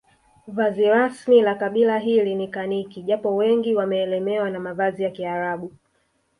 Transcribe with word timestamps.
Vazi 0.47 0.83
rasmi 0.89 1.41
la 1.41 1.55
kabila 1.55 1.97
hili 1.99 2.35
ni 2.35 2.47
kaniki 2.47 3.01
japo 3.01 3.35
wengi 3.35 3.75
wameelemewa 3.75 4.49
na 4.49 4.59
mavazi 4.59 5.03
ya 5.03 5.09
kiarabu 5.09 5.71